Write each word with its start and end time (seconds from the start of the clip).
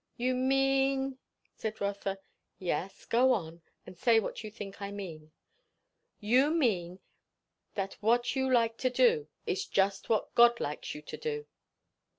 "You 0.17 0.33
mean" 0.33 1.19
said 1.59 1.79
Rotha. 1.79 2.17
"Yes, 2.57 3.05
go 3.05 3.33
on, 3.33 3.61
and 3.85 3.95
say 3.95 4.19
what 4.19 4.43
you 4.43 4.49
think 4.49 4.81
I 4.81 4.89
mean." 4.89 5.31
"You 6.19 6.49
mean, 6.49 7.01
that 7.75 7.97
what 8.01 8.35
you 8.35 8.51
like 8.51 8.79
to 8.79 8.89
do, 8.89 9.27
is 9.45 9.67
just 9.67 10.09
what 10.09 10.33
God 10.33 10.59
likes 10.59 10.95
you 10.95 11.03
to 11.03 11.17
do." 11.17 11.45